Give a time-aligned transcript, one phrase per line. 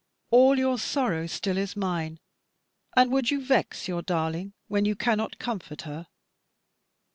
[0.31, 2.19] All your sorrow still is mine,
[2.97, 6.07] and would you vex your darling, when you cannot comfort her?